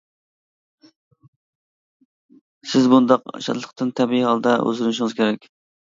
[2.71, 5.47] سىز بۇنداق شادلىقتىن تەبىئىي ھالدا ھۇزۇرلىنىشىڭىز كېرەك.